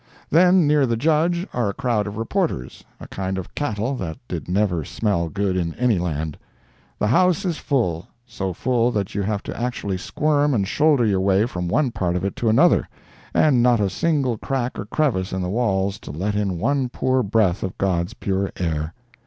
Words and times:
Then, 0.31 0.65
near 0.65 0.87
the 0.87 0.97
Judge 0.97 1.45
are 1.53 1.69
a 1.69 1.75
crowd 1.75 2.07
of 2.07 2.17
reporters—a 2.17 3.07
kind 3.09 3.37
of 3.37 3.53
cattle 3.53 3.93
that 3.97 4.17
did 4.27 4.49
never 4.49 4.83
smell 4.83 5.29
good 5.29 5.55
in 5.55 5.75
any 5.75 5.99
land. 5.99 6.39
The 6.97 7.05
house 7.05 7.45
is 7.45 7.59
full—so 7.59 8.51
full 8.51 8.89
that 8.93 9.13
you 9.13 9.21
have 9.21 9.43
to 9.43 9.55
actually 9.55 9.99
squirm 9.99 10.55
and 10.55 10.67
shoulder 10.67 11.05
your 11.05 11.21
way 11.21 11.45
from 11.45 11.67
one 11.67 11.91
part 11.91 12.15
of 12.15 12.25
it 12.25 12.35
to 12.37 12.49
another—and 12.49 13.61
not 13.61 13.79
a 13.79 13.91
single 13.91 14.39
crack 14.39 14.79
or 14.79 14.85
crevice 14.85 15.33
in 15.33 15.43
the 15.43 15.49
walls 15.49 15.99
to 15.99 16.09
let 16.09 16.33
in 16.33 16.57
one 16.57 16.89
poor 16.89 17.21
breath 17.21 17.61
of 17.61 17.77
God's 17.77 18.15
pure 18.15 18.51
air! 18.57 18.95